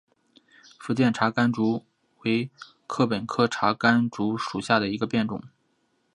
[0.79, 1.85] 福建茶竿竹
[2.25, 2.49] 为
[2.87, 5.39] 禾本科茶秆竹属下的一个变种。